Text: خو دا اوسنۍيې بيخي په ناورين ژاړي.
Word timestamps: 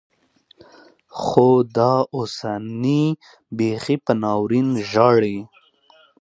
خو 1.21 1.47
دا 1.77 1.93
اوسنۍيې 2.15 3.17
بيخي 3.57 3.95
په 4.05 4.11
ناورين 4.21 4.67
ژاړي. 4.89 5.37